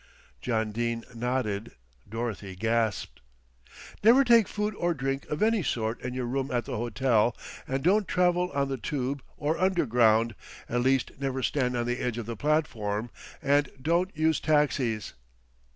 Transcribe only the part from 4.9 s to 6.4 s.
drink of any sort in your